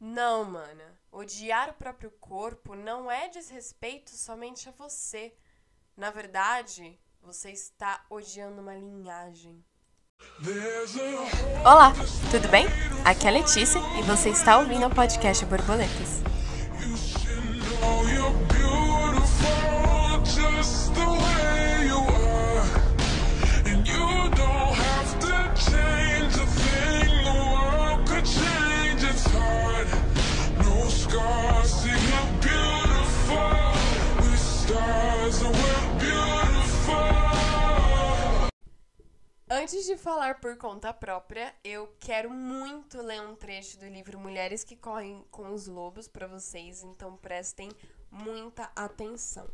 [0.00, 0.98] Não, mana.
[1.12, 5.34] Odiar o próprio corpo não é desrespeito somente a você.
[5.94, 9.62] Na verdade, você está odiando uma linhagem.
[11.60, 11.92] Olá,
[12.30, 12.64] tudo bem?
[13.04, 16.19] Aqui é a Letícia e você está ouvindo o podcast Borboletas.
[39.72, 44.64] Antes de falar por conta própria, eu quero muito ler um trecho do livro Mulheres
[44.64, 47.70] que Correm com os Lobos para vocês, então prestem
[48.10, 49.48] muita atenção.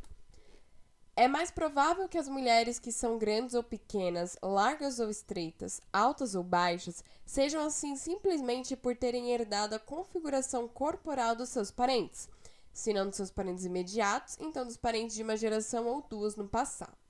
[1.14, 6.34] É mais provável que as mulheres que são grandes ou pequenas, largas ou estreitas, altas
[6.34, 12.26] ou baixas, sejam assim simplesmente por terem herdado a configuração corporal dos seus parentes,
[12.72, 16.48] se não dos seus parentes imediatos, então dos parentes de uma geração ou duas no
[16.48, 17.05] passado.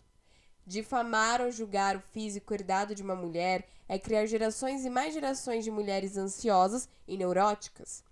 [0.66, 5.62] Difamar ou julgar o físico herdado de uma mulher é criar gerações e mais gerações
[5.62, 8.02] de mulheres ansiosas e neuróticas.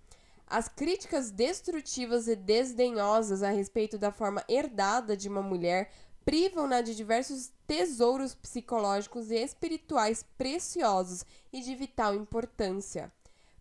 [0.47, 5.91] As críticas destrutivas e desdenhosas a respeito da forma herdada de uma mulher
[6.23, 13.11] privam-na de diversos tesouros psicológicos e espirituais preciosos e de vital importância.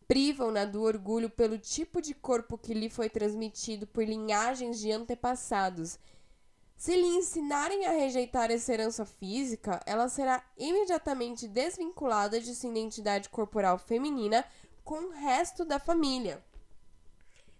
[0.06, 5.98] Privam-na do orgulho pelo tipo de corpo que lhe foi transmitido por linhagens de antepassados.
[6.76, 13.28] Se lhe ensinarem a rejeitar essa herança física, ela será imediatamente desvinculada de sua identidade
[13.28, 14.44] corporal feminina
[14.82, 16.44] com o resto da família.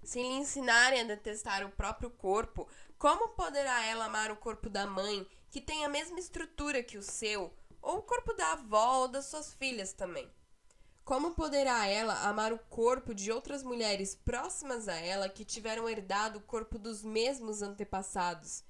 [0.03, 4.87] Se lhe ensinarem a detestar o próprio corpo, como poderá ela amar o corpo da
[4.87, 9.09] mãe, que tem a mesma estrutura que o seu, ou o corpo da avó ou
[9.09, 10.31] das suas filhas também?
[11.05, 16.39] Como poderá ela amar o corpo de outras mulheres próximas a ela que tiveram herdado
[16.39, 18.65] o corpo dos mesmos antepassados?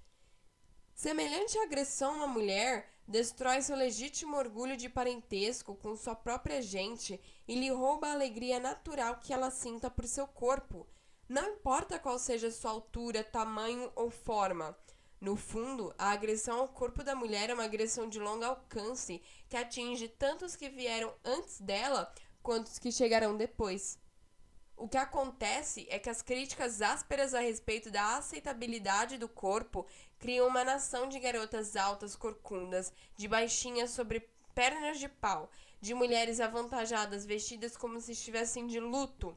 [0.95, 7.55] Semelhante agressão à mulher destrói seu legítimo orgulho de parentesco com sua própria gente e
[7.55, 10.87] lhe rouba a alegria natural que ela sinta por seu corpo
[11.29, 14.77] não importa qual seja sua altura, tamanho ou forma.
[15.19, 19.57] No fundo, a agressão ao corpo da mulher é uma agressão de longo alcance que
[19.57, 23.99] atinge tanto os que vieram antes dela quanto os que chegarão depois.
[24.77, 29.87] O que acontece é que as críticas ásperas a respeito da aceitabilidade do corpo
[30.25, 35.51] criam uma nação de garotas altas corcundas, de baixinhas sobre pernas de pau,
[35.83, 39.37] de mulheres avantajadas vestidas como se estivessem de luto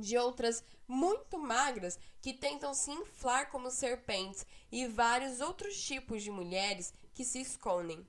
[0.00, 6.32] de outras muito magras que tentam se inflar como serpentes e vários outros tipos de
[6.32, 8.04] mulheres que se escondem.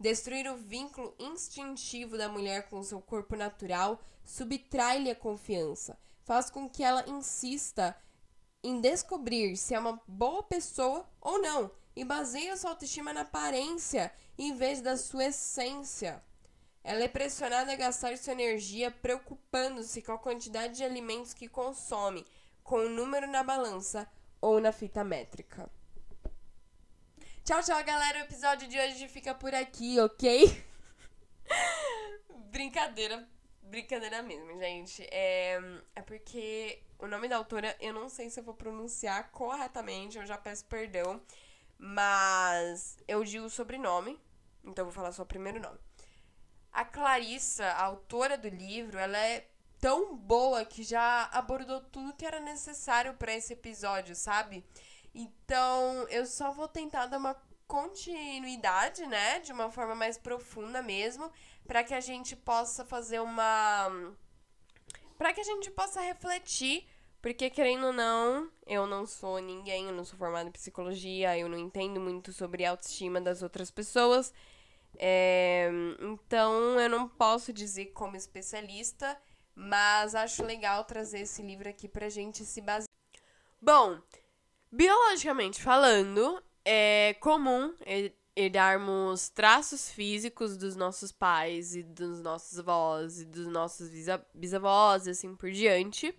[0.00, 6.68] Destruir o vínculo instintivo da mulher com seu corpo natural subtrai-lhe a confiança, faz com
[6.68, 7.96] que ela insista
[8.68, 14.12] em descobrir se é uma boa pessoa ou não e baseia sua autoestima na aparência
[14.36, 16.22] em vez da sua essência.
[16.84, 22.26] Ela é pressionada a gastar sua energia preocupando-se com a quantidade de alimentos que consome,
[22.62, 24.06] com o número na balança
[24.40, 25.70] ou na fita métrica.
[27.42, 28.18] Tchau, tchau, galera.
[28.18, 30.64] O episódio de hoje fica por aqui, ok?
[32.50, 33.26] brincadeira,
[33.68, 35.02] brincadeira mesmo, gente.
[35.10, 35.60] É,
[35.94, 40.26] é porque o nome da autora eu não sei se eu vou pronunciar corretamente, eu
[40.26, 41.20] já peço perdão.
[41.78, 44.20] Mas eu digo o sobrenome,
[44.64, 45.78] então eu vou falar só o primeiro nome.
[46.72, 49.48] A Clarissa, a autora do livro, ela é
[49.80, 54.64] tão boa que já abordou tudo que era necessário para esse episódio, sabe?
[55.14, 57.36] Então, eu só vou tentar dar uma
[57.66, 61.30] continuidade, né, de uma forma mais profunda mesmo,
[61.68, 64.16] para que a gente possa fazer uma
[65.18, 66.86] para que a gente possa refletir,
[67.20, 71.48] porque querendo ou não, eu não sou ninguém, eu não sou formada em psicologia, eu
[71.48, 74.32] não entendo muito sobre autoestima das outras pessoas.
[74.96, 75.68] É,
[76.00, 79.20] então, eu não posso dizer como especialista,
[79.54, 82.88] mas acho legal trazer esse livro aqui pra gente se basear.
[83.60, 84.00] Bom,
[84.70, 87.74] biologicamente falando, é comum
[88.38, 93.90] herdarmos traços físicos dos nossos pais e dos nossos avós e dos nossos
[94.32, 96.14] bisavós e assim por diante.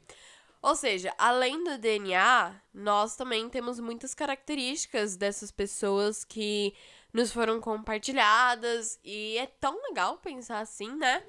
[0.62, 6.76] Ou seja, além do DNA, nós também temos muitas características dessas pessoas que
[7.14, 11.26] nos foram compartilhadas e é tão legal pensar assim, né?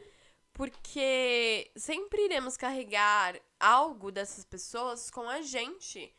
[0.52, 6.12] Porque sempre iremos carregar algo dessas pessoas com a gente.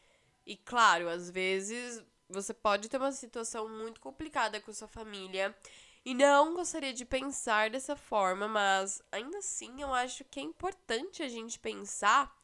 [0.45, 2.01] E claro, às vezes
[2.31, 5.55] você pode ter uma situação muito complicada com sua família
[6.03, 11.21] e não gostaria de pensar dessa forma, mas ainda assim eu acho que é importante
[11.21, 12.35] a gente pensar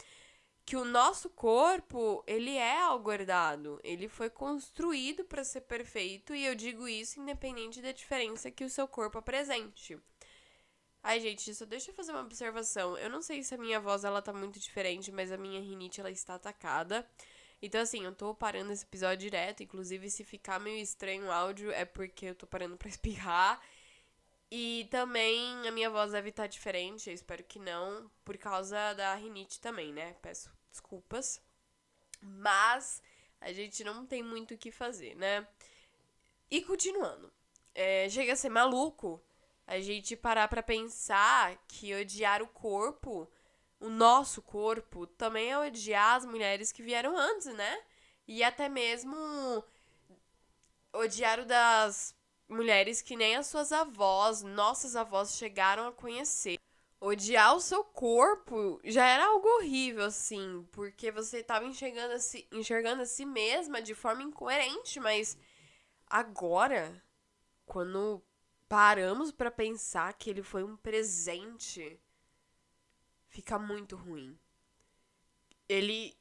[0.68, 3.80] que o nosso corpo, ele é algo herdado.
[3.84, 8.70] Ele foi construído para ser perfeito e eu digo isso independente da diferença que o
[8.70, 9.98] seu corpo apresente.
[11.02, 12.98] Ai, gente, só deixa eu fazer uma observação.
[12.98, 16.02] Eu não sei se a minha voz ela tá muito diferente, mas a minha rinite
[16.02, 17.08] ela está atacada.
[17.62, 19.64] Então, assim, eu tô parando esse episódio direto.
[19.64, 23.62] Inclusive, se ficar meio estranho o áudio, é porque eu tô parando pra espirrar.
[24.50, 28.94] E também a minha voz deve estar tá diferente, eu espero que não, por causa
[28.94, 30.14] da rinite também, né?
[30.22, 31.42] Peço desculpas.
[32.22, 33.02] Mas
[33.42, 35.46] a gente não tem muito o que fazer, né?
[36.50, 37.32] E continuando.
[37.76, 39.22] É, chega a ser maluco
[39.68, 43.30] a gente parar pra pensar que odiar o corpo,
[43.80, 47.84] o nosso corpo, também é odiar as mulheres que vieram antes, né?
[48.28, 49.64] E até mesmo
[50.94, 52.16] odiar o das
[52.50, 56.58] mulheres que nem as suas avós, nossas avós, chegaram a conhecer.
[57.00, 62.48] Odiar o seu corpo já era algo horrível, assim, porque você estava enxergando a, si,
[62.52, 65.38] enxergando a si mesma de forma incoerente, mas
[66.08, 67.00] agora,
[67.68, 68.24] quando
[68.68, 72.00] paramos para pensar que ele foi um presente,
[73.38, 74.36] fica muito ruim.
[75.70, 76.18] Ele.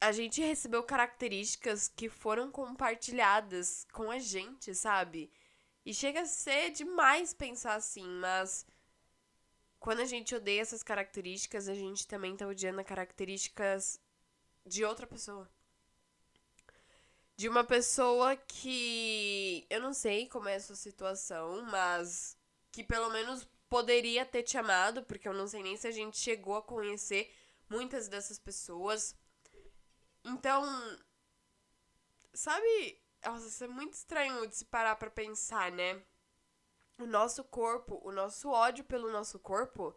[0.00, 5.30] A gente recebeu características que foram compartilhadas com a gente, sabe?
[5.84, 8.64] E chega a ser demais pensar assim, mas
[9.80, 14.00] quando a gente odeia essas características, a gente também tá odiando características
[14.64, 15.48] de outra pessoa
[17.36, 22.36] de uma pessoa que eu não sei como é a sua situação, mas
[22.72, 26.18] que pelo menos poderia ter te amado, porque eu não sei nem se a gente
[26.18, 27.32] chegou a conhecer
[27.68, 29.14] muitas dessas pessoas.
[30.24, 30.64] Então,
[32.32, 36.02] sabe, nossa, isso é muito estranho de se parar para pensar, né?
[36.98, 39.94] O nosso corpo, o nosso ódio pelo nosso corpo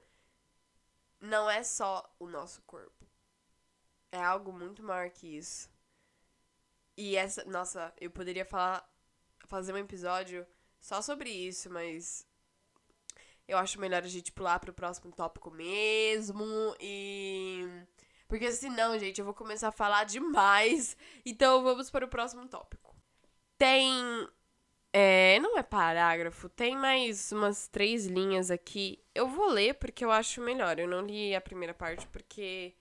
[1.20, 3.06] não é só o nosso corpo.
[4.12, 5.70] É algo muito maior que isso.
[6.98, 8.88] E essa, nossa, eu poderia falar,
[9.46, 10.46] fazer um episódio
[10.80, 12.28] só sobre isso, mas
[13.52, 16.46] eu acho melhor a gente pular pro próximo tópico mesmo
[16.80, 17.68] e
[18.28, 20.96] porque senão, gente, eu vou começar a falar demais.
[21.26, 22.96] Então vamos para o próximo tópico.
[23.58, 23.94] Tem
[24.94, 29.04] é, não é parágrafo, tem mais umas três linhas aqui.
[29.14, 30.80] Eu vou ler porque eu acho melhor.
[30.80, 32.74] Eu não li a primeira parte porque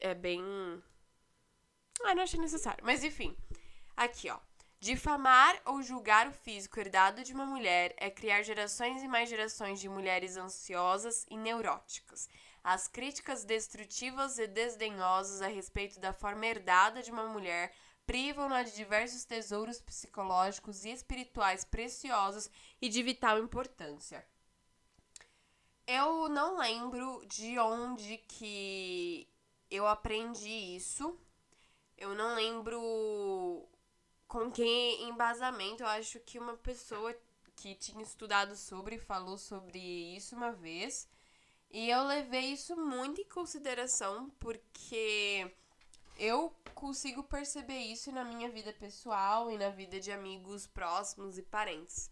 [0.00, 0.42] é bem
[2.04, 2.84] ah, não achei necessário.
[2.84, 3.34] Mas enfim,
[3.96, 4.38] aqui ó.
[4.82, 9.78] Difamar ou julgar o físico herdado de uma mulher é criar gerações e mais gerações
[9.78, 12.28] de mulheres ansiosas e neuróticas.
[12.64, 17.72] As críticas destrutivas e desdenhosas a respeito da forma herdada de uma mulher
[18.04, 22.50] privam-na de diversos tesouros psicológicos e espirituais preciosos
[22.80, 24.26] e de vital importância.
[25.86, 29.28] Eu não lembro de onde que
[29.70, 31.16] eu aprendi isso,
[31.96, 33.68] eu não lembro
[34.32, 34.64] com que
[35.02, 35.82] embasamento.
[35.82, 37.14] Eu acho que uma pessoa
[37.54, 41.06] que tinha estudado sobre falou sobre isso uma vez.
[41.70, 45.54] E eu levei isso muito em consideração porque
[46.18, 51.42] eu consigo perceber isso na minha vida pessoal e na vida de amigos próximos e
[51.42, 52.10] parentes.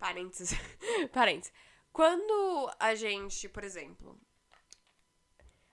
[0.00, 0.50] Parentes.
[1.14, 1.52] parentes.
[1.92, 4.20] Quando a gente, por exemplo,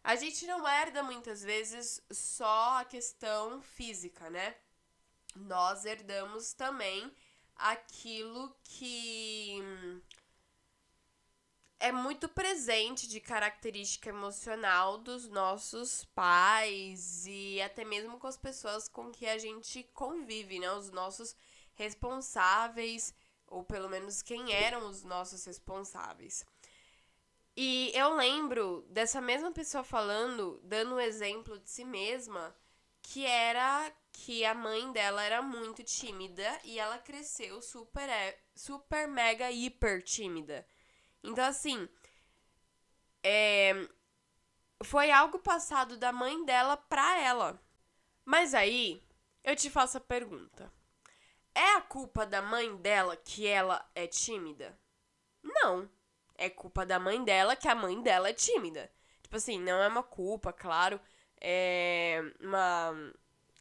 [0.03, 4.55] a gente não herda muitas vezes só a questão física, né?
[5.35, 7.11] Nós herdamos também
[7.55, 9.61] aquilo que
[11.79, 18.87] é muito presente de característica emocional dos nossos pais e até mesmo com as pessoas
[18.87, 20.71] com que a gente convive, né?
[20.71, 21.35] Os nossos
[21.73, 23.13] responsáveis,
[23.47, 26.45] ou pelo menos quem eram os nossos responsáveis.
[27.55, 32.55] E eu lembro dessa mesma pessoa falando, dando um exemplo de si mesma,
[33.03, 39.07] que era que a mãe dela era muito tímida e ela cresceu super, é, super
[39.07, 40.65] mega hiper tímida.
[41.23, 41.87] Então, assim,
[43.23, 43.87] é,
[44.83, 47.61] foi algo passado da mãe dela pra ela.
[48.25, 49.03] Mas aí,
[49.43, 50.71] eu te faço a pergunta:
[51.53, 54.75] é a culpa da mãe dela que ela é tímida?
[55.43, 55.89] Não
[56.35, 58.91] é culpa da mãe dela, que a mãe dela é tímida.
[59.21, 60.99] Tipo assim, não é uma culpa, claro,
[61.43, 63.13] é uma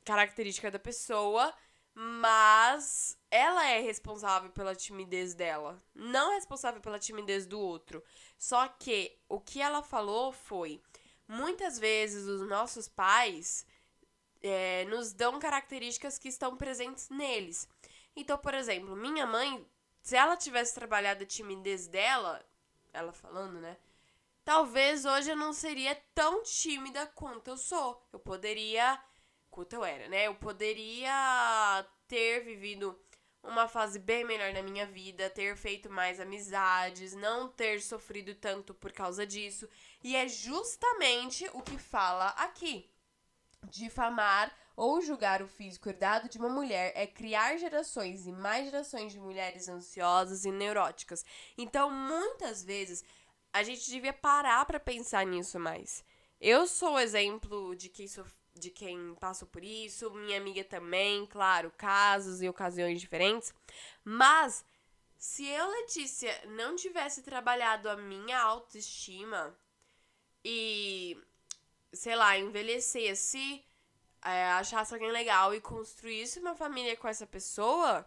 [0.04, 1.52] característica da pessoa,
[1.94, 8.02] mas ela é responsável pela timidez dela, não responsável pela timidez do outro.
[8.38, 10.80] Só que o que ela falou foi:
[11.28, 13.66] muitas vezes os nossos pais
[14.42, 17.68] é, nos dão características que estão presentes neles.
[18.14, 19.66] Então, por exemplo, minha mãe,
[20.02, 22.44] se ela tivesse trabalhado a timidez dela,
[22.92, 23.76] ela falando, né?
[24.44, 28.06] Talvez hoje eu não seria tão tímida quanto eu sou.
[28.12, 29.02] Eu poderia.
[29.50, 30.26] Quanto eu era, né?
[30.26, 32.98] Eu poderia ter vivido
[33.42, 38.72] uma fase bem melhor na minha vida, ter feito mais amizades, não ter sofrido tanto
[38.72, 39.68] por causa disso.
[40.02, 42.88] E é justamente o que fala aqui.
[43.68, 49.12] Difamar ou julgar o físico herdado de uma mulher é criar gerações e mais gerações
[49.12, 51.24] de mulheres ansiosas e neuróticas.
[51.58, 53.04] Então, muitas vezes,
[53.52, 56.04] a gente devia parar para pensar nisso mais.
[56.40, 61.72] Eu sou exemplo de quem sofreu de quem passou por isso, minha amiga também, claro,
[61.76, 63.54] casos e ocasiões diferentes.
[64.04, 64.64] Mas
[65.18, 69.56] se eu, Letícia, não tivesse trabalhado a minha autoestima
[70.44, 71.16] e,
[71.92, 73.64] sei lá, envelhecesse,
[74.24, 78.06] é, achasse alguém legal e construísse uma família com essa pessoa,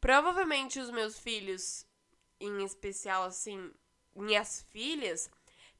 [0.00, 1.86] provavelmente os meus filhos,
[2.38, 3.72] em especial, assim,
[4.14, 5.30] minhas filhas,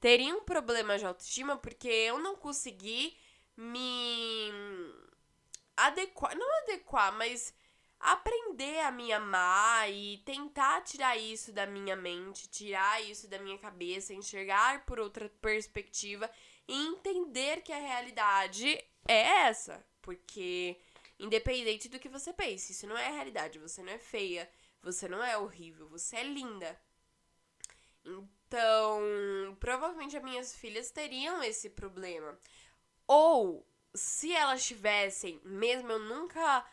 [0.01, 3.17] teriam problemas de autoestima porque eu não consegui
[3.57, 4.51] me
[5.77, 7.55] adequar, não adequar, mas
[8.01, 13.59] aprender a me amar e tentar tirar isso da minha mente, tirar isso da minha
[13.59, 16.31] cabeça, enxergar por outra perspectiva
[16.67, 18.67] e entender que a realidade
[19.07, 20.81] é essa, porque
[21.19, 24.51] independente do que você pense, isso não é a realidade, você não é feia,
[24.83, 26.81] você não é horrível, você é linda.
[28.47, 32.39] Então, provavelmente as minhas filhas teriam esse problema.
[33.07, 36.65] Ou, se elas tivessem, mesmo eu nunca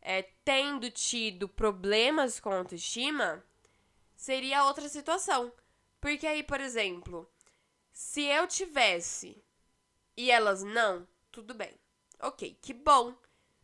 [0.00, 3.42] é, tendo tido problemas com autoestima,
[4.16, 5.52] seria outra situação.
[6.00, 7.30] Porque aí, por exemplo,
[7.92, 9.42] se eu tivesse
[10.16, 11.78] e elas não, tudo bem.
[12.20, 13.16] Ok, que bom.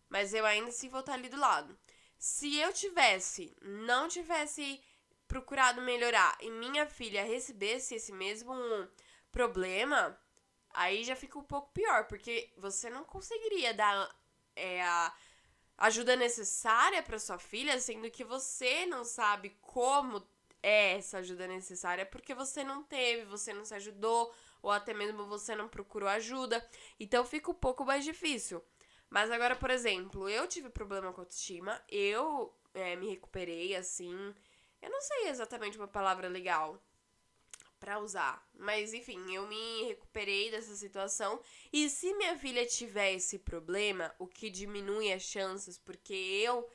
[0.08, 1.78] Mas eu ainda assim vou estar ali do lado.
[2.16, 4.82] Se eu tivesse, não tivesse
[5.28, 8.54] procurado melhorar e minha filha recebesse esse mesmo
[9.30, 10.18] problema,
[10.70, 14.16] aí já fica um pouco pior, porque você não conseguiria dar
[14.56, 15.14] é, a
[15.78, 20.26] ajuda necessária para sua filha, sendo que você não sabe como
[20.62, 25.26] é essa ajuda necessária, porque você não teve, você não se ajudou, ou até mesmo
[25.26, 26.66] você não procurou ajuda.
[26.98, 28.62] Então fica um pouco mais difícil.
[29.08, 34.34] Mas agora, por exemplo, eu tive problema com autoestima, eu é, me recuperei assim.
[34.80, 36.82] Eu não sei exatamente uma palavra legal
[37.78, 38.46] para usar.
[38.54, 41.40] Mas enfim, eu me recuperei dessa situação.
[41.72, 46.68] E se minha filha tiver esse problema, o que diminui as chances, porque eu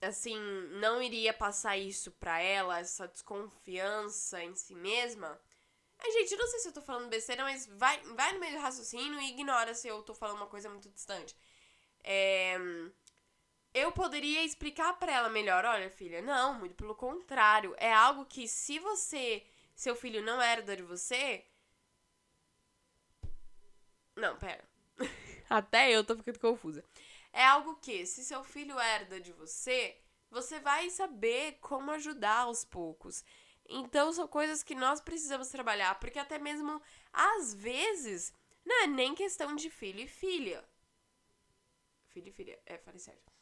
[0.00, 0.38] assim,
[0.72, 5.40] não iria passar isso pra ela, essa desconfiança em si mesma.
[5.98, 8.60] Ai, gente, não sei se eu tô falando besteira, mas vai, vai no meio do
[8.60, 11.34] raciocínio e ignora se eu tô falando uma coisa muito distante.
[12.02, 12.58] É,
[13.74, 18.48] eu poderia explicar para ela melhor, olha, filha, não, muito pelo contrário, é algo que
[18.48, 21.44] se você seu filho não herda de você.
[24.14, 24.64] Não, pera.
[25.50, 26.84] Até eu tô ficando confusa.
[27.32, 30.00] É algo que, se seu filho herda de você,
[30.30, 33.24] você vai saber como ajudar aos poucos.
[33.68, 36.80] Então, são coisas que nós precisamos trabalhar, porque até mesmo,
[37.12, 38.32] às vezes,
[38.64, 40.64] não é nem questão de filho e filha.
[42.10, 43.33] Filho e filha, é, falei certo.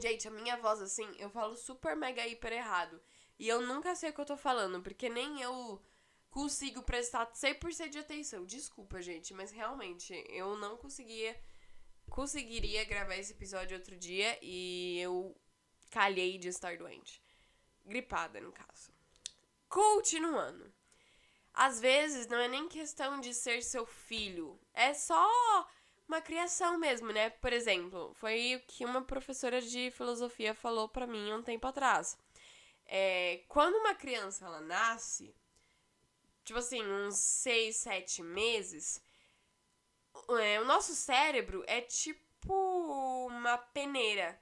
[0.00, 3.00] Gente, a minha voz, assim, eu falo super mega hiper errado.
[3.38, 5.82] E eu nunca sei o que eu tô falando, porque nem eu
[6.30, 8.44] consigo prestar 100% de atenção.
[8.44, 11.38] Desculpa, gente, mas realmente eu não conseguia
[12.08, 15.34] conseguiria gravar esse episódio outro dia e eu
[15.90, 17.22] calhei de estar doente.
[17.84, 18.92] Gripada, no caso.
[19.68, 20.72] Continuando.
[21.54, 25.68] Às vezes não é nem questão de ser seu filho, é só
[26.08, 27.30] uma criação mesmo, né?
[27.30, 32.18] Por exemplo, foi o que uma professora de filosofia falou para mim um tempo atrás.
[32.86, 35.34] É, quando uma criança ela nasce,
[36.44, 39.02] tipo assim, uns 6, 7 meses,
[40.40, 44.40] é, o nosso cérebro é tipo uma peneira.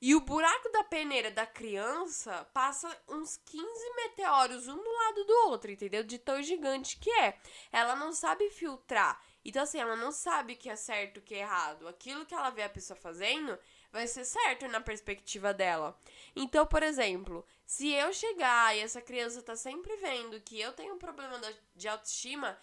[0.00, 3.64] E o buraco da peneira da criança passa uns 15
[3.96, 6.04] meteoros um do lado do outro, entendeu?
[6.04, 7.38] De tão gigante que é.
[7.72, 9.18] Ela não sabe filtrar.
[9.44, 11.86] Então, assim, ela não sabe o que é certo o que é errado.
[11.86, 13.58] Aquilo que ela vê a pessoa fazendo
[13.92, 15.98] vai ser certo na perspectiva dela.
[16.34, 20.94] Então, por exemplo, se eu chegar e essa criança tá sempre vendo que eu tenho
[20.94, 21.38] um problema
[21.76, 22.58] de autoestima,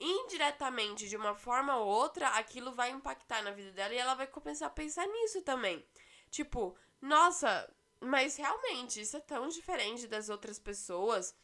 [0.00, 4.26] indiretamente, de uma forma ou outra, aquilo vai impactar na vida dela e ela vai
[4.26, 5.84] começar a pensar nisso também.
[6.30, 11.34] Tipo, nossa, mas realmente isso é tão diferente das outras pessoas.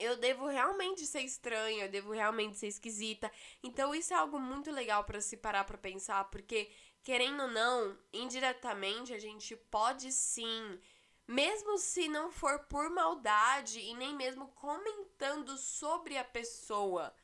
[0.00, 3.30] Eu devo realmente ser estranha, eu devo realmente ser esquisita.
[3.62, 6.70] Então isso é algo muito legal para se parar para pensar, porque
[7.02, 10.80] querendo ou não, indiretamente a gente pode sim
[11.28, 17.14] mesmo se não for por maldade e nem mesmo comentando sobre a pessoa.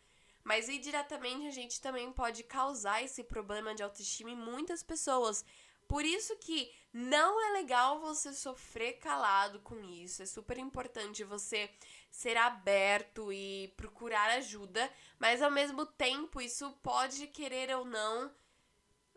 [0.44, 5.44] Mas indiretamente a gente também pode causar esse problema de autoestima em muitas pessoas.
[5.88, 10.22] Por isso que não é legal você sofrer calado com isso.
[10.22, 11.68] É super importante você
[12.16, 18.34] ser aberto e procurar ajuda, mas ao mesmo tempo isso pode querer ou não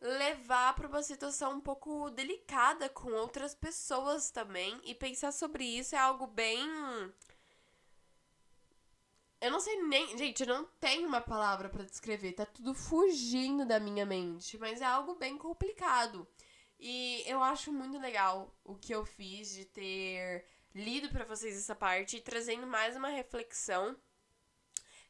[0.01, 4.77] levar para uma situação um pouco delicada com outras pessoas também.
[4.83, 6.61] E pensar sobre isso é algo bem.
[9.39, 10.17] Eu não sei nem.
[10.17, 14.81] Gente, eu não tenho uma palavra para descrever, tá tudo fugindo da minha mente, mas
[14.81, 16.27] é algo bem complicado.
[16.77, 21.75] E eu acho muito legal o que eu fiz de ter lido para vocês essa
[21.75, 23.95] parte trazendo mais uma reflexão.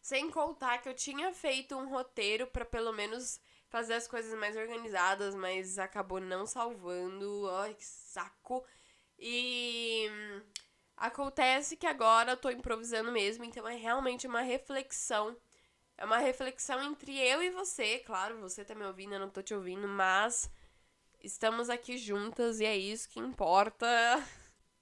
[0.01, 3.39] Sem contar que eu tinha feito um roteiro para pelo menos
[3.69, 7.49] fazer as coisas mais organizadas, mas acabou não salvando.
[7.51, 8.65] Ai, que saco.
[9.17, 10.07] E
[10.95, 15.37] acontece que agora eu tô improvisando mesmo, então é realmente uma reflexão.
[15.97, 19.41] É uma reflexão entre eu e você, claro, você tá me ouvindo, eu não tô
[19.41, 20.49] te ouvindo, mas
[21.21, 23.85] estamos aqui juntas e é isso que importa.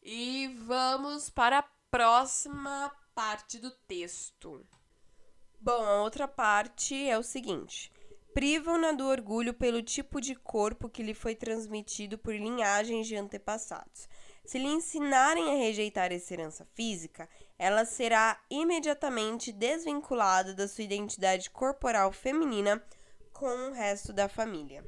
[0.10, 4.66] E vamos para a próxima parte do texto.
[5.60, 7.92] Bom, a outra parte é o seguinte:
[8.34, 14.08] privam-na do orgulho pelo tipo de corpo que lhe foi transmitido por linhagens de antepassados.
[14.46, 17.28] Se lhe ensinarem a rejeitar essa herança física,
[17.60, 22.82] ela será imediatamente desvinculada da sua identidade corporal feminina
[23.34, 24.86] com o resto da família.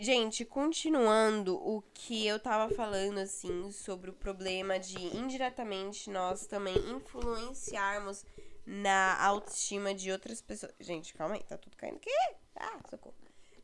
[0.00, 6.76] Gente, continuando o que eu tava falando, assim, sobre o problema de indiretamente nós também
[6.90, 8.24] influenciarmos
[8.64, 10.72] na autoestima de outras pessoas.
[10.78, 12.10] Gente, calma aí, tá tudo caindo aqui.
[12.54, 13.16] Ah, socorro.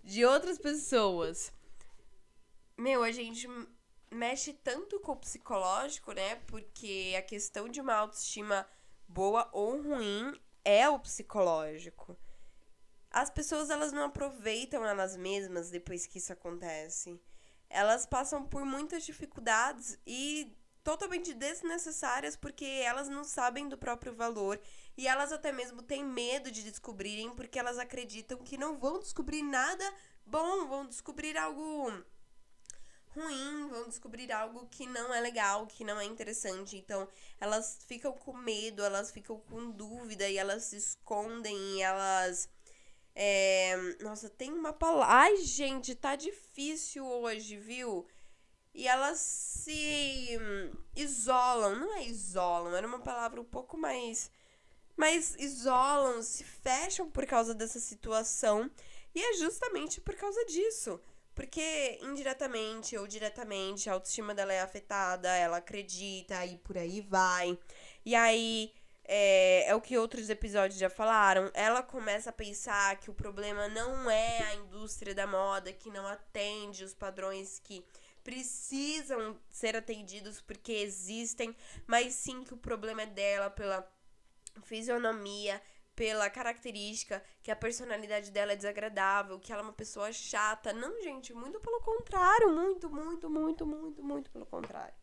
[0.02, 1.52] De outras pessoas.
[2.76, 3.46] Meu, a gente
[4.10, 6.34] mexe tanto com o psicológico, né?
[6.48, 8.66] Porque a questão de uma autoestima
[9.06, 10.32] boa ou ruim
[10.64, 12.16] é o psicológico.
[13.14, 17.16] As pessoas elas não aproveitam elas mesmas depois que isso acontece.
[17.70, 24.60] Elas passam por muitas dificuldades e totalmente desnecessárias porque elas não sabem do próprio valor
[24.96, 29.42] e elas até mesmo têm medo de descobrirem porque elas acreditam que não vão descobrir
[29.42, 29.84] nada
[30.26, 31.92] bom, vão descobrir algo
[33.14, 36.76] ruim, vão descobrir algo que não é legal, que não é interessante.
[36.76, 37.08] Então,
[37.40, 42.48] elas ficam com medo, elas ficam com dúvida e elas se escondem e elas.
[43.14, 43.76] É...
[44.00, 45.14] Nossa, tem uma palavra.
[45.14, 48.06] Ai, gente, tá difícil hoje, viu?
[48.74, 50.38] E elas se
[50.96, 51.76] isolam.
[51.78, 54.30] Não é isolam, era uma palavra um pouco mais
[54.96, 58.70] mas isolam, se fecham por causa dessa situação.
[59.14, 61.00] E é justamente por causa disso.
[61.34, 67.58] Porque indiretamente ou diretamente a autoestima dela é afetada, ela acredita e por aí vai.
[68.04, 68.72] E aí
[69.04, 71.50] é, é, o que outros episódios já falaram.
[71.54, 76.06] Ela começa a pensar que o problema não é a indústria da moda, que não
[76.06, 77.84] atende os padrões que
[78.22, 81.54] precisam ser atendidos porque existem,
[81.86, 83.86] mas sim que o problema é dela pela
[84.62, 85.60] fisionomia,
[85.94, 90.72] pela característica que a personalidade dela é desagradável, que ela é uma pessoa chata.
[90.72, 94.94] Não, gente, muito pelo contrário, muito, muito, muito, muito, muito pelo contrário.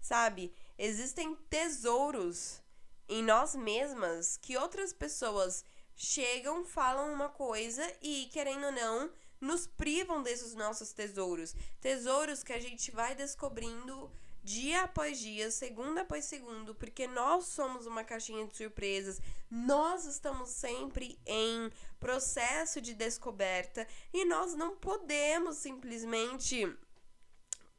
[0.00, 0.54] Sabe?
[0.78, 2.62] Existem tesouros
[3.10, 5.64] em nós mesmas que outras pessoas
[5.96, 11.54] chegam, falam uma coisa e, querendo ou não, nos privam desses nossos tesouros.
[11.80, 14.10] Tesouros que a gente vai descobrindo
[14.44, 19.20] dia após dia, segundo após segundo, porque nós somos uma caixinha de surpresas,
[19.50, 26.64] nós estamos sempre em processo de descoberta e nós não podemos simplesmente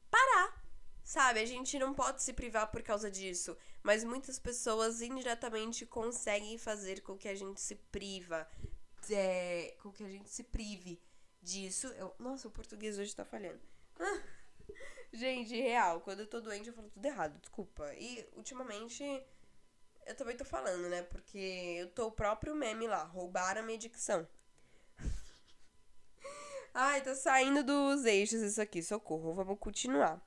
[0.09, 0.61] parar.
[1.03, 6.57] Sabe, a gente não pode se privar por causa disso, mas muitas pessoas indiretamente conseguem
[6.57, 8.47] fazer com que a gente se priva,
[9.09, 11.01] é, com que a gente se prive
[11.41, 11.87] disso.
[11.87, 13.61] Eu, nossa, o português hoje tá falhando.
[15.13, 17.93] Gente, real, quando eu tô doente eu falo tudo errado, desculpa.
[17.95, 19.03] E ultimamente
[20.05, 21.03] eu também tô falando, né?
[21.03, 24.25] Porque eu tô o próprio meme lá, roubaram a minha dicção.
[26.73, 30.21] Ai, tá saindo dos eixos isso aqui, socorro, vamos continuar.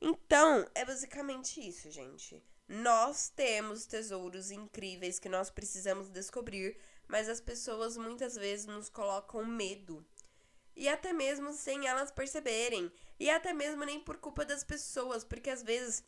[0.00, 2.42] Então, é basicamente isso, gente.
[2.72, 9.44] Nós temos tesouros incríveis que nós precisamos descobrir, mas as pessoas muitas vezes nos colocam
[9.44, 10.02] medo
[10.74, 12.90] e até mesmo sem elas perceberem.
[13.20, 16.02] E até mesmo nem por culpa das pessoas, porque às vezes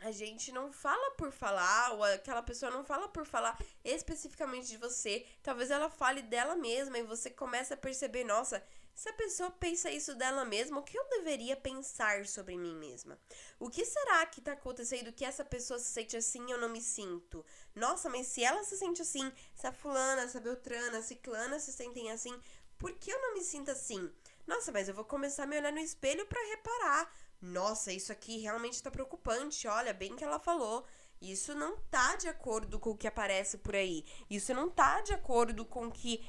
[0.00, 4.78] a gente não fala por falar, ou aquela pessoa não fala por falar especificamente de
[4.78, 5.26] você.
[5.42, 9.90] Talvez ela fale dela mesma e você começa a perceber, nossa, Se a pessoa pensa
[9.90, 13.18] isso dela mesma, o que eu deveria pensar sobre mim mesma?
[13.58, 16.68] O que será que tá acontecendo que essa pessoa se sente assim e eu não
[16.68, 17.44] me sinto?
[17.74, 21.58] Nossa, mas se ela se sente assim, se a fulana, se a beltrana, a ciclana
[21.58, 22.38] se sentem assim,
[22.78, 24.10] por que eu não me sinto assim?
[24.46, 27.12] Nossa, mas eu vou começar a me olhar no espelho para reparar.
[27.40, 29.66] Nossa, isso aqui realmente tá preocupante.
[29.66, 30.84] Olha, bem que ela falou.
[31.20, 34.04] Isso não tá de acordo com o que aparece por aí.
[34.28, 36.26] Isso não tá de acordo com o que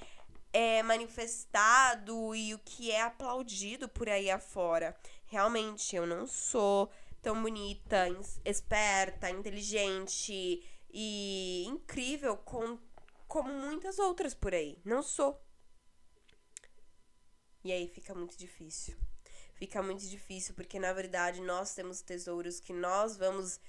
[0.54, 4.96] é manifestado e o que é aplaudido por aí afora.
[5.26, 8.08] Realmente, eu não sou tão bonita,
[8.46, 12.78] esperta, inteligente e incrível com,
[13.28, 14.80] como muitas outras por aí.
[14.86, 15.42] Não sou.
[17.64, 18.96] E aí fica muito difícil.
[19.56, 23.60] Fica muito difícil porque na verdade nós temos tesouros que nós vamos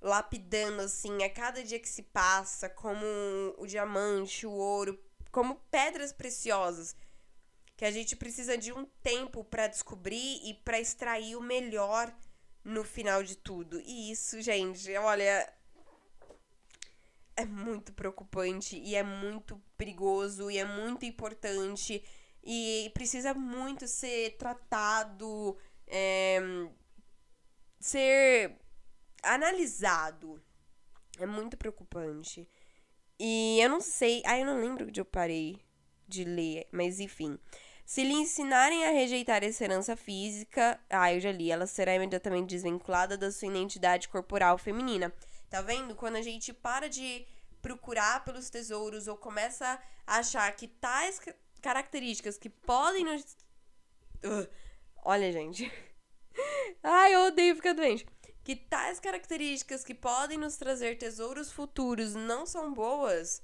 [0.00, 3.04] lapidando assim a cada dia que se passa, como
[3.58, 4.98] o diamante, o ouro,
[5.32, 6.94] como pedras preciosas,
[7.76, 12.14] que a gente precisa de um tempo para descobrir e para extrair o melhor
[12.62, 13.80] no final de tudo.
[13.80, 15.52] E isso, gente, olha,
[17.34, 22.04] é muito preocupante e é muito perigoso e é muito importante
[22.44, 26.40] e precisa muito ser tratado, é,
[27.80, 28.58] ser
[29.22, 30.42] analisado.
[31.18, 32.48] É muito preocupante.
[33.24, 34.20] E eu não sei.
[34.26, 35.60] Ah, eu não lembro onde eu parei
[36.08, 37.38] de ler, mas enfim.
[37.86, 42.48] Se lhe ensinarem a rejeitar essa herança física, ah, eu já li, ela será imediatamente
[42.48, 45.12] desvinculada da sua identidade corporal feminina.
[45.48, 45.94] Tá vendo?
[45.94, 47.24] Quando a gente para de
[47.60, 51.20] procurar pelos tesouros ou começa a achar que tais
[51.60, 53.22] características que podem nos.
[54.24, 54.48] Uh,
[55.04, 55.70] olha, gente.
[56.82, 58.04] Ai, eu odeio ficar doente
[58.44, 63.42] que tais características que podem nos trazer tesouros futuros não são boas,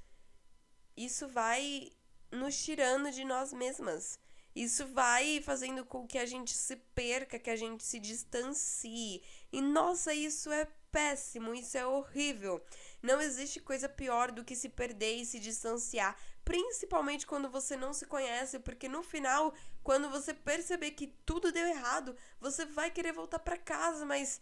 [0.97, 1.91] isso vai
[2.31, 4.19] nos tirando de nós mesmas.
[4.55, 9.23] Isso vai fazendo com que a gente se perca, que a gente se distancie.
[9.53, 12.61] E nossa, isso é péssimo, isso é horrível.
[13.01, 17.93] Não existe coisa pior do que se perder e se distanciar, principalmente quando você não
[17.93, 23.13] se conhece, porque no final, quando você perceber que tudo deu errado, você vai querer
[23.13, 24.41] voltar para casa, mas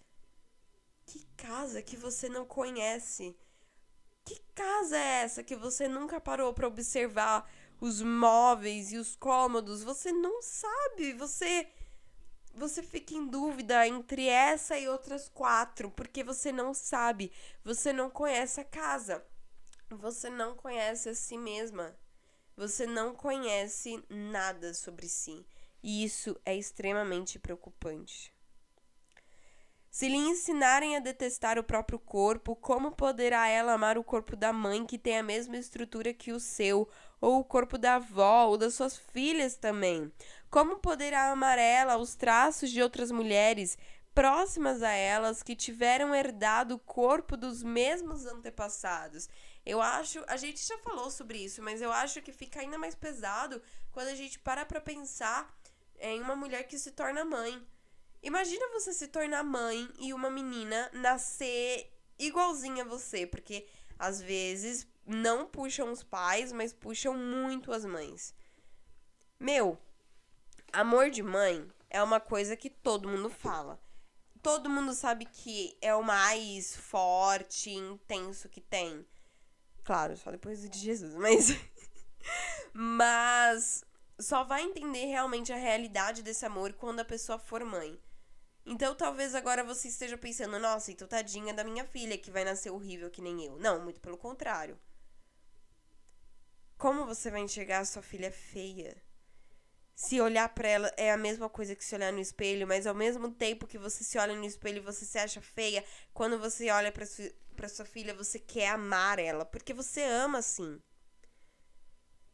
[1.07, 3.37] que casa que você não conhece?
[4.25, 7.49] Que casa é essa que você nunca parou para observar
[7.81, 9.83] os móveis e os cômodos?
[9.85, 11.69] Você não sabe, você
[12.53, 17.31] você fica em dúvida entre essa e outras quatro, porque você não sabe,
[17.63, 19.25] você não conhece a casa.
[19.91, 21.97] Você não conhece a si mesma.
[22.57, 25.47] Você não conhece nada sobre si.
[25.83, 28.36] E isso é extremamente preocupante.
[29.97, 34.53] Se lhe ensinarem a detestar o próprio corpo, como poderá ela amar o corpo da
[34.53, 36.87] mãe que tem a mesma estrutura que o seu,
[37.19, 40.13] ou o corpo da avó ou das suas filhas também?
[40.51, 43.79] Como poderá amar ela os traços de outras mulheres
[44.15, 49.31] próximas a elas que tiveram herdado o corpo dos mesmos antepassados?
[49.65, 52.95] Eu acho, a gente já falou sobre isso, mas eu acho que fica ainda mais
[52.95, 55.59] pesado quando a gente para para pensar
[55.99, 57.67] em uma mulher que se torna mãe
[58.27, 63.65] Imagina você se tornar mãe e uma menina nascer igualzinha a você, porque
[63.97, 68.35] às vezes não puxam os pais, mas puxam muito as mães.
[69.39, 69.79] Meu,
[70.73, 73.81] amor de mãe é uma coisa que todo mundo fala.
[74.43, 79.07] Todo mundo sabe que é o mais forte, intenso que tem.
[79.85, 81.51] Claro, só depois de Jesus, mas.
[82.75, 83.85] mas
[84.19, 87.97] só vai entender realmente a realidade desse amor quando a pessoa for mãe.
[88.67, 92.71] Então talvez agora você esteja pensando, nossa, então tadinha da minha filha que vai nascer
[92.71, 93.57] horrível que nem eu.
[93.59, 94.77] Não, muito pelo contrário.
[96.77, 99.01] Como você vai enxergar a sua filha feia?
[99.95, 102.95] Se olhar para ela é a mesma coisa que se olhar no espelho, mas ao
[102.95, 106.69] mesmo tempo que você se olha no espelho e você se acha feia, quando você
[106.71, 110.83] olha para sua, pra sua filha, você quer amar ela, porque você ama assim.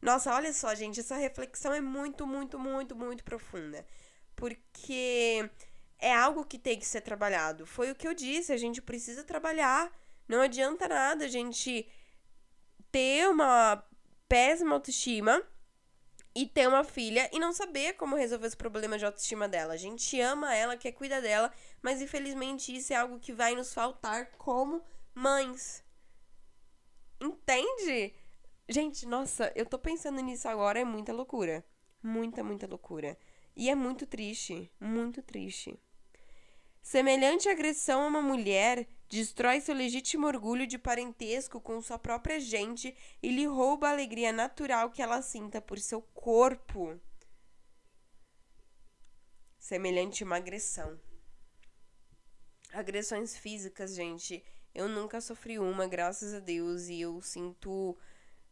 [0.01, 3.85] Nossa, olha só, gente, essa reflexão é muito, muito, muito, muito profunda.
[4.35, 5.49] Porque
[6.03, 7.65] é algo que tem que ser trabalhado.
[7.65, 9.89] Foi o que eu disse, a gente precisa trabalhar.
[10.27, 11.87] Não adianta nada a gente
[12.91, 13.81] ter uma
[14.27, 15.41] péssima autoestima
[16.35, 19.75] e ter uma filha e não saber como resolver os problemas de autoestima dela.
[19.75, 23.73] A gente ama ela, quer cuidar dela, mas infelizmente isso é algo que vai nos
[23.73, 24.83] faltar como
[25.15, 25.81] mães.
[27.21, 28.13] Entende?
[28.67, 31.63] Gente, nossa, eu tô pensando nisso agora, é muita loucura.
[32.01, 33.17] Muita, muita loucura.
[33.55, 35.79] E é muito triste, muito triste.
[36.83, 42.95] Semelhante agressão a uma mulher destrói seu legítimo orgulho de parentesco com sua própria gente
[43.21, 46.99] e lhe rouba a alegria natural que ela sinta por seu corpo.
[49.57, 50.99] semelhante a uma agressão.
[52.73, 54.43] Agressões físicas, gente,
[54.75, 57.97] eu nunca sofri uma, graças a Deus, e eu sinto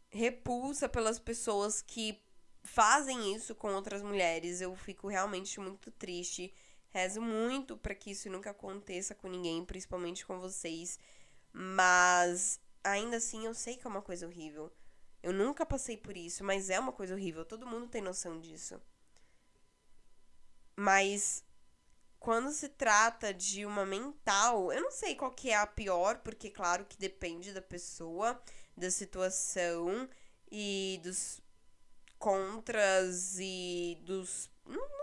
[0.08, 2.18] repulsa pelas pessoas que
[2.62, 4.62] fazem isso com outras mulheres.
[4.62, 6.52] Eu fico realmente muito triste.
[6.92, 10.98] Rezo muito para que isso nunca aconteça com ninguém, principalmente com vocês.
[11.52, 14.70] Mas ainda assim eu sei que é uma coisa horrível.
[15.22, 17.44] Eu nunca passei por isso, mas é uma coisa horrível.
[17.44, 18.80] Todo mundo tem noção disso.
[20.76, 21.44] Mas
[22.18, 26.50] quando se trata de uma mental, eu não sei qual que é a pior, porque
[26.50, 28.40] claro que depende da pessoa,
[28.76, 30.08] da situação
[30.50, 31.40] e dos
[32.18, 35.01] contras e dos não,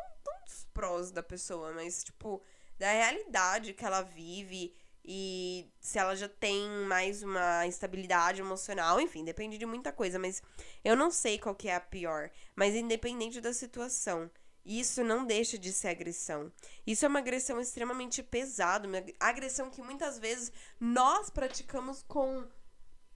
[0.60, 2.41] dos prós da pessoa, mas tipo
[2.78, 9.24] da realidade que ela vive e se ela já tem mais uma instabilidade emocional, enfim,
[9.24, 10.41] depende de muita coisa, mas
[10.84, 14.30] eu não sei qual que é a pior, mas independente da situação,
[14.65, 16.52] isso não deixa de ser agressão.
[16.86, 22.45] Isso é uma agressão extremamente pesada, uma agressão que muitas vezes nós praticamos com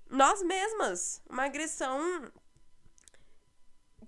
[0.09, 2.31] nós mesmas, uma agressão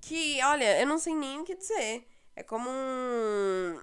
[0.02, 2.08] que, olha, eu não sei nem o que dizer.
[2.36, 3.80] É como um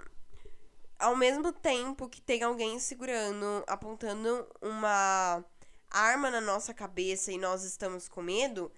[1.03, 5.45] ao mesmo tempo que tem alguém segurando, apontando uma
[5.91, 8.71] arma na nossa cabeça e nós estamos com medo,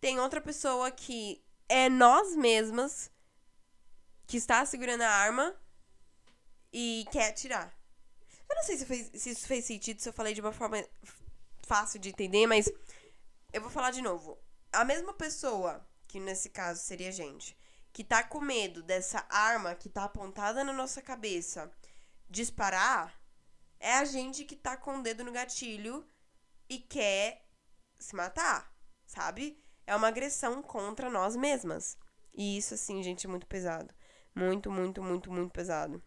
[0.00, 3.10] tem outra pessoa que é nós mesmas
[4.28, 5.56] que está segurando a arma
[6.72, 7.76] e quer atirar.
[8.48, 10.84] Eu não sei se, fez, se isso fez sentido, se eu falei de uma forma
[11.66, 12.70] fácil de entender, mas
[13.52, 14.38] eu vou falar de novo.
[14.72, 17.56] A mesma pessoa, que nesse caso seria a gente,
[17.96, 21.72] que tá com medo dessa arma que tá apontada na nossa cabeça
[22.28, 23.18] disparar,
[23.80, 26.06] é a gente que tá com o dedo no gatilho
[26.68, 27.48] e quer
[27.98, 28.70] se matar,
[29.06, 29.58] sabe?
[29.86, 31.96] É uma agressão contra nós mesmas.
[32.34, 33.94] E isso, assim, gente, é muito pesado.
[34.34, 36.02] Muito, muito, muito, muito pesado.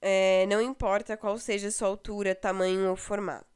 [0.00, 3.55] É, não importa qual seja sua altura, tamanho ou formato.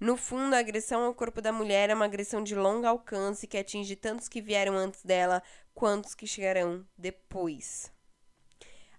[0.00, 3.58] No fundo, a agressão ao corpo da mulher é uma agressão de longo alcance que
[3.58, 5.42] atinge tantos que vieram antes dela
[5.74, 7.92] quantos que chegarão depois.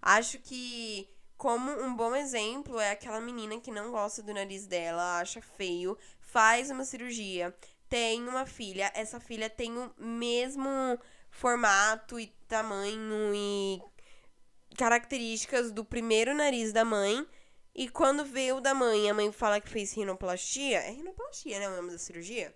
[0.02, 1.08] Acho que,
[1.38, 5.98] como um bom exemplo, é aquela menina que não gosta do nariz dela, acha feio,
[6.20, 7.56] faz uma cirurgia,
[7.88, 10.70] tem uma filha, essa filha tem o mesmo
[11.30, 13.82] formato e tamanho e
[14.76, 17.26] características do primeiro nariz da mãe
[17.80, 20.80] e quando vê o da mãe, a mãe fala que fez rinoplastia.
[20.80, 21.70] É rinoplastia, né?
[21.70, 22.54] O nome da cirurgia?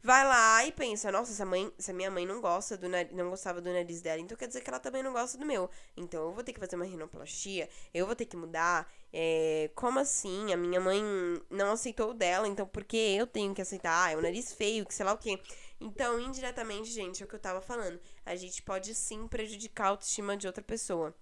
[0.00, 2.88] Vai lá e pensa, nossa, se a, mãe, se a minha mãe não gosta do
[2.88, 5.44] nariz, não gostava do nariz dela, então quer dizer que ela também não gosta do
[5.44, 5.68] meu.
[5.96, 8.88] Então eu vou ter que fazer uma rinoplastia, eu vou ter que mudar.
[9.12, 10.52] É, como assim?
[10.52, 11.02] A minha mãe
[11.50, 14.04] não aceitou o dela, então por que eu tenho que aceitar?
[14.04, 15.42] Ah, é o nariz feio, que sei lá o quê.
[15.80, 17.98] Então, indiretamente, gente, é o que eu tava falando.
[18.24, 21.12] A gente pode sim prejudicar a autoestima de outra pessoa.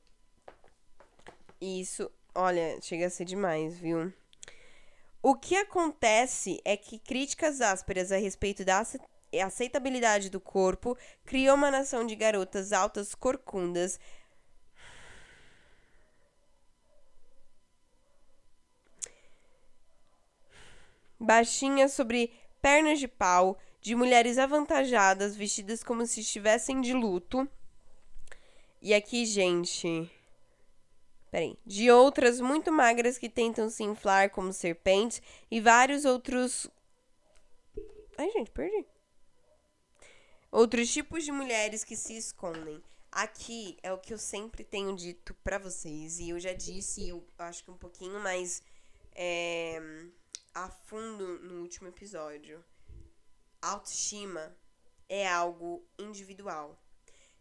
[1.58, 4.12] Isso Olha, chega a ser demais, viu?
[5.22, 8.84] O que acontece é que críticas ásperas a respeito da
[9.42, 13.98] aceitabilidade do corpo criou uma nação de garotas altas corcundas.
[21.18, 27.48] Baixinhas sobre pernas de pau, de mulheres avantajadas, vestidas como se estivessem de luto.
[28.82, 30.10] E aqui, gente.
[31.30, 31.58] Peraí.
[31.66, 36.70] De outras muito magras que tentam se inflar como serpentes e vários outros.
[38.16, 38.86] Ai, gente, perdi.
[40.50, 42.82] Outros tipos de mulheres que se escondem.
[43.10, 46.18] Aqui é o que eu sempre tenho dito para vocês.
[46.18, 48.62] E eu já disse, eu acho que um pouquinho mais
[49.14, 49.80] é,
[50.54, 52.64] a fundo no último episódio.
[53.60, 54.56] Autoestima
[55.08, 56.80] é algo individual.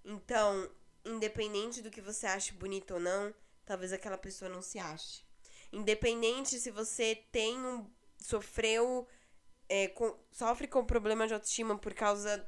[0.03, 0.69] Então,
[1.03, 3.33] independente do que você ache bonito ou não,
[3.65, 5.23] talvez aquela pessoa não se ache.
[5.71, 7.89] Independente se você tem um.
[8.17, 9.07] sofreu.
[9.67, 12.47] É, com, sofre com problema de autoestima por causa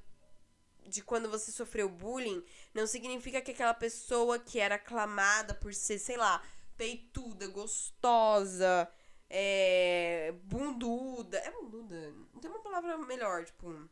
[0.85, 5.99] de quando você sofreu bullying, não significa que aquela pessoa que era aclamada por ser,
[5.99, 6.41] sei lá,
[6.77, 8.89] peituda, gostosa,
[9.29, 11.37] é, bunduda.
[11.39, 12.11] É bunduda?
[12.33, 13.89] Não tem uma palavra melhor, tipo.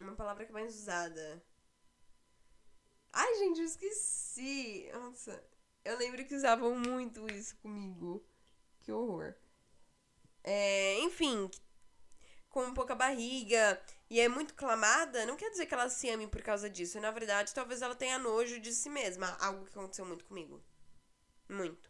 [0.00, 1.44] Uma palavra que é mais usada.
[3.12, 4.88] Ai, gente, eu esqueci.
[4.94, 5.44] Nossa.
[5.84, 8.24] Eu lembro que usavam muito isso comigo.
[8.80, 9.34] Que horror.
[10.42, 11.50] É, enfim,
[12.48, 16.42] com pouca barriga e é muito clamada, não quer dizer que ela se ame por
[16.42, 17.00] causa disso.
[17.00, 19.36] Na verdade, talvez ela tenha nojo de si mesma.
[19.40, 20.62] Algo que aconteceu muito comigo.
[21.48, 21.89] Muito.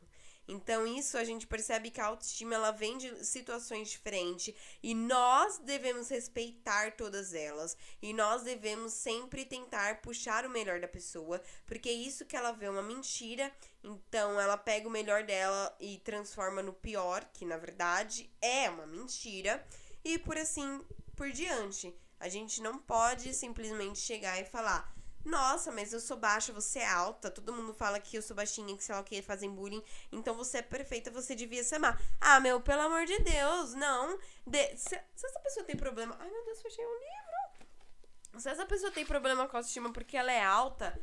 [0.50, 5.58] Então, isso a gente percebe que a autoestima ela vem de situações diferentes e nós
[5.58, 7.76] devemos respeitar todas elas.
[8.02, 12.50] E nós devemos sempre tentar puxar o melhor da pessoa, porque é isso que ela
[12.50, 13.52] vê uma mentira,
[13.84, 18.88] então ela pega o melhor dela e transforma no pior, que na verdade é uma
[18.88, 19.64] mentira,
[20.04, 20.84] e por assim
[21.14, 21.94] por diante.
[22.18, 24.92] A gente não pode simplesmente chegar e falar:
[25.24, 27.30] nossa, mas eu sou baixa, você é alta.
[27.30, 29.82] Todo mundo fala que eu sou baixinha, que sei lá o que, fazem bullying.
[30.10, 32.00] Então você é perfeita, você devia se amar.
[32.20, 34.18] Ah, meu, pelo amor de Deus, não.
[34.46, 34.76] De...
[34.76, 36.16] Se, se, essa pessoa tem problema.
[36.18, 38.40] Ai, meu Deus, fechei um livro.
[38.40, 40.98] Se essa pessoa tem problema com a autoestima porque ela é alta.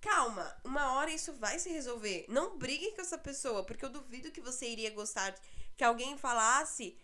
[0.00, 2.26] Calma, uma hora isso vai se resolver.
[2.28, 5.32] Não brigue com essa pessoa, porque eu duvido que você iria gostar
[5.76, 6.98] que alguém falasse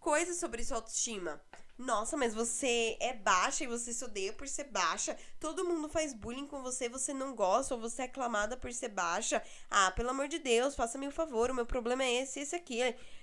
[0.00, 1.42] coisas sobre sua autoestima.
[1.78, 5.16] Nossa, mas você é baixa e você se odeia por ser baixa.
[5.38, 8.88] Todo mundo faz bullying com você, você não gosta, ou você é aclamada por ser
[8.88, 9.40] baixa.
[9.70, 12.80] Ah, pelo amor de Deus, faça-me um favor, o meu problema é esse, esse aqui.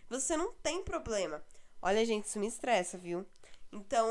[0.09, 1.43] Você não tem problema.
[1.81, 3.25] Olha, gente, isso me estressa, viu?
[3.73, 4.07] Então,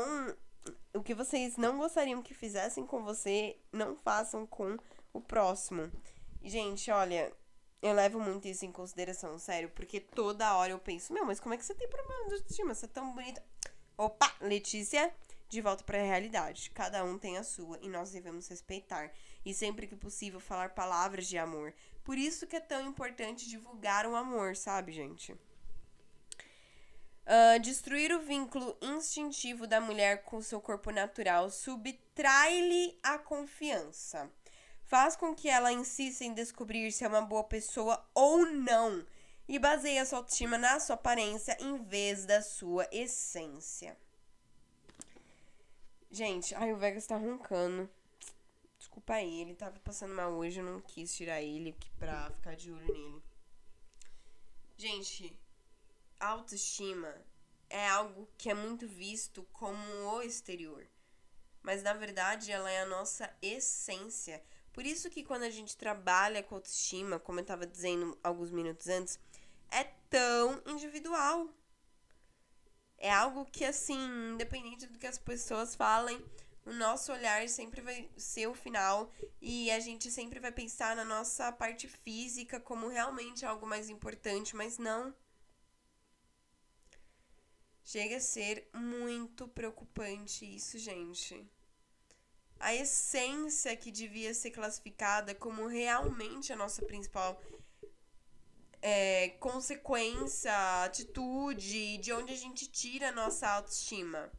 [0.93, 4.77] o que vocês não gostariam que fizessem com você, não façam com
[5.11, 5.91] o próximo.
[6.43, 7.33] Gente, olha,
[7.81, 11.53] eu levo muito isso em consideração, sério, porque toda hora eu penso, meu, mas como
[11.55, 12.73] é que você tem problema de autoestima?
[12.75, 13.43] Você é tão bonita.
[13.97, 15.09] Opa, Letícia,
[15.47, 16.69] de volta para a realidade.
[16.71, 19.09] Cada um tem a sua e nós devemos respeitar
[19.45, 21.73] e sempre que possível falar palavras de amor.
[22.03, 25.31] Por isso que é tão importante divulgar o amor, sabe, gente?
[27.25, 34.29] Uh, destruir o vínculo instintivo da mulher com seu corpo natural subtrai-lhe a confiança.
[34.83, 39.05] Faz com que ela insista em descobrir se é uma boa pessoa ou não
[39.47, 43.97] e baseia sua autoestima na sua aparência em vez da sua essência.
[46.09, 47.89] Gente, ai, o Vegas tá roncando.
[48.77, 52.71] Desculpa aí, ele tava passando mal hoje, eu não quis tirar ele pra ficar de
[52.71, 53.21] olho nele.
[54.77, 55.37] Gente,
[56.19, 57.13] autoestima
[57.69, 60.87] é algo que é muito visto como o exterior.
[61.61, 64.43] Mas na verdade ela é a nossa essência.
[64.71, 68.87] Por isso que quando a gente trabalha com autoestima, como eu estava dizendo alguns minutos
[68.87, 69.19] antes,
[69.71, 71.49] é tão individual.
[72.97, 73.99] É algo que, assim,
[74.33, 76.23] independente do que as pessoas falem,
[76.65, 81.05] o nosso olhar sempre vai ser o final e a gente sempre vai pensar na
[81.05, 85.13] nossa parte física como realmente algo mais importante, mas não.
[87.83, 91.47] Chega a ser muito preocupante isso, gente.
[92.59, 97.39] A essência que devia ser classificada como realmente a nossa principal
[98.87, 104.31] é, consequência, atitude, de onde a gente tira a nossa autoestima.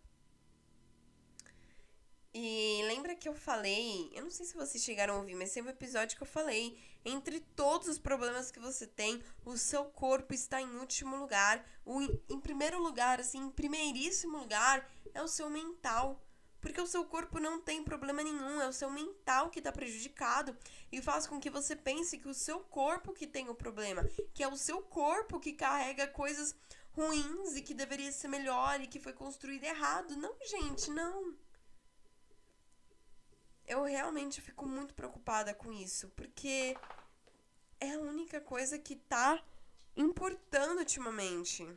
[2.33, 5.65] E lembra que eu falei, eu não sei se vocês chegaram a ouvir, mas tem
[5.65, 10.33] um episódio que eu falei, entre todos os problemas que você tem, o seu corpo
[10.33, 11.67] está em último lugar.
[11.85, 16.25] O, em primeiro lugar, assim, em primeiríssimo lugar, é o seu mental.
[16.61, 20.57] Porque o seu corpo não tem problema nenhum, é o seu mental que está prejudicado
[20.91, 24.43] e faz com que você pense que o seu corpo que tem o problema, que
[24.43, 26.55] é o seu corpo que carrega coisas
[26.93, 30.17] ruins e que deveria ser melhor e que foi construído errado.
[30.17, 31.37] Não, gente, não.
[33.67, 36.77] Eu realmente fico muito preocupada com isso, porque
[37.79, 39.43] é a única coisa que tá
[39.97, 41.69] importando ultimamente.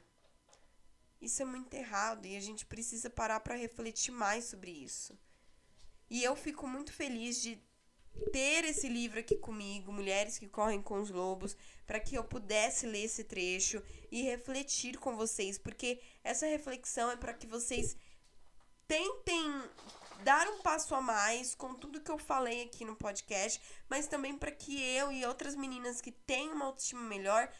[1.21, 5.17] Isso é muito errado e a gente precisa parar para refletir mais sobre isso.
[6.09, 7.61] E eu fico muito feliz de
[8.31, 11.55] ter esse livro aqui comigo, Mulheres que Correm com os Lobos,
[11.85, 17.15] para que eu pudesse ler esse trecho e refletir com vocês, porque essa reflexão é
[17.15, 17.95] para que vocês
[18.87, 19.63] tentem
[20.23, 24.37] dar um passo a mais com tudo que eu falei aqui no podcast, mas também
[24.37, 27.51] para que eu e outras meninas que têm uma autoestima melhor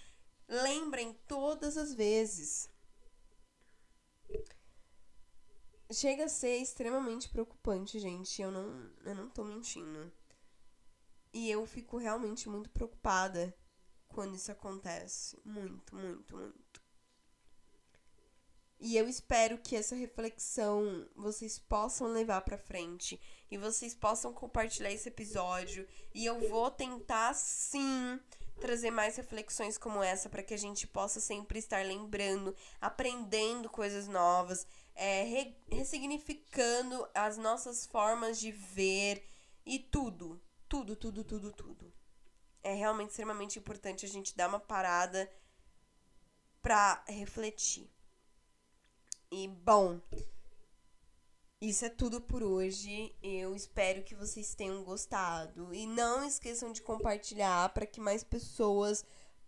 [0.48, 2.70] lembrem todas as vezes
[5.92, 8.42] Chega a ser extremamente preocupante, gente.
[8.42, 10.12] Eu não, eu não tô mentindo.
[11.34, 13.56] E eu fico realmente muito preocupada
[14.08, 15.40] quando isso acontece.
[15.44, 16.82] Muito, muito, muito.
[18.80, 23.20] E eu espero que essa reflexão vocês possam levar para frente
[23.52, 25.88] e vocês possam compartilhar esse episódio.
[26.14, 28.20] E eu vou tentar sim
[28.60, 34.08] trazer mais reflexões como essa para que a gente possa sempre estar lembrando, aprendendo coisas
[34.08, 39.26] novas, é, re ressignificando as nossas formas de ver
[39.66, 41.94] e tudo, tudo, tudo, tudo, tudo.
[42.62, 45.32] É realmente extremamente importante a gente dar uma parada
[46.62, 47.90] para refletir.
[49.32, 50.02] E bom,
[51.62, 53.14] isso é tudo por hoje.
[53.22, 55.74] Eu espero que vocês tenham gostado.
[55.74, 59.04] E não esqueçam de compartilhar para que mais pessoas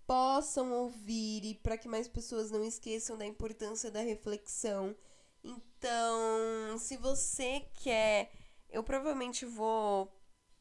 [0.05, 4.95] possam ouvir e para que mais pessoas não esqueçam da importância da reflexão.
[5.41, 8.29] Então, se você quer,
[8.69, 10.11] eu provavelmente vou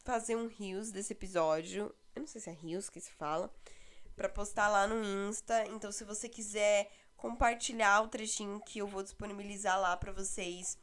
[0.05, 1.93] fazer um rios desse episódio.
[2.15, 3.53] Eu não sei se é rios que se fala,
[4.15, 5.65] para postar lá no Insta.
[5.67, 10.77] Então, se você quiser compartilhar o trechinho que eu vou disponibilizar lá para vocês,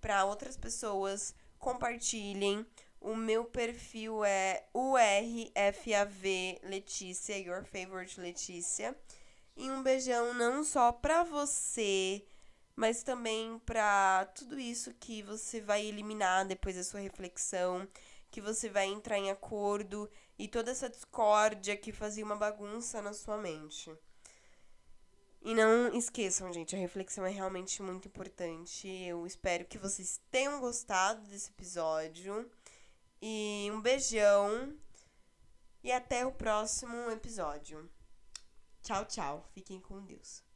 [0.00, 2.66] para outras pessoas compartilhem.
[3.00, 8.96] O meu perfil é URFAV Letícia, Your Favorite Letícia.
[9.56, 12.24] E um beijão não só pra você,
[12.76, 17.86] mas também pra tudo isso que você vai eliminar depois da sua reflexão,
[18.30, 23.12] que você vai entrar em acordo e toda essa discórdia que fazia uma bagunça na
[23.12, 23.92] sua mente.
[25.40, 28.88] E não esqueçam, gente, a reflexão é realmente muito importante.
[28.88, 32.50] Eu espero que vocês tenham gostado desse episódio.
[33.22, 34.76] E um beijão.
[35.82, 37.88] E até o próximo episódio.
[38.82, 39.48] Tchau, tchau.
[39.54, 40.47] Fiquem com Deus.